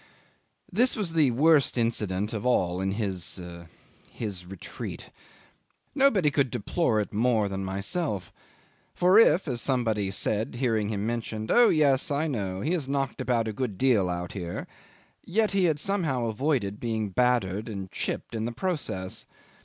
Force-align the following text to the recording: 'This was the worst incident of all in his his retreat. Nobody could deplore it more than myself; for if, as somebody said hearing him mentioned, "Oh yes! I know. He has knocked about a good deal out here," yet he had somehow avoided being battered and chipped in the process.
'This 0.71 0.95
was 0.95 1.13
the 1.13 1.29
worst 1.29 1.77
incident 1.77 2.33
of 2.33 2.43
all 2.43 2.81
in 2.81 2.93
his 2.93 3.39
his 4.09 4.47
retreat. 4.47 5.11
Nobody 5.93 6.31
could 6.31 6.49
deplore 6.49 6.99
it 6.99 7.13
more 7.13 7.47
than 7.47 7.63
myself; 7.63 8.33
for 8.95 9.19
if, 9.19 9.47
as 9.47 9.61
somebody 9.61 10.09
said 10.09 10.55
hearing 10.55 10.89
him 10.89 11.05
mentioned, 11.05 11.51
"Oh 11.51 11.69
yes! 11.69 12.09
I 12.09 12.25
know. 12.25 12.61
He 12.61 12.71
has 12.71 12.89
knocked 12.89 13.21
about 13.21 13.47
a 13.47 13.53
good 13.53 13.77
deal 13.77 14.09
out 14.09 14.31
here," 14.31 14.65
yet 15.23 15.51
he 15.51 15.65
had 15.65 15.77
somehow 15.79 16.25
avoided 16.25 16.79
being 16.79 17.09
battered 17.09 17.69
and 17.69 17.91
chipped 17.91 18.33
in 18.33 18.45
the 18.45 18.51
process. 18.51 19.27